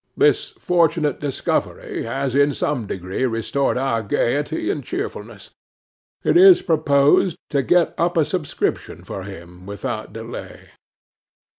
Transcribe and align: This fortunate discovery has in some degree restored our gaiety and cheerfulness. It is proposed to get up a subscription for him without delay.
This 0.17 0.49
fortunate 0.57 1.19
discovery 1.19 2.01
has 2.05 2.33
in 2.33 2.55
some 2.55 2.87
degree 2.87 3.23
restored 3.25 3.77
our 3.77 4.01
gaiety 4.01 4.71
and 4.71 4.83
cheerfulness. 4.83 5.51
It 6.23 6.35
is 6.35 6.63
proposed 6.63 7.37
to 7.51 7.61
get 7.61 7.93
up 7.99 8.17
a 8.17 8.25
subscription 8.25 9.03
for 9.03 9.21
him 9.25 9.67
without 9.67 10.11
delay. 10.11 10.71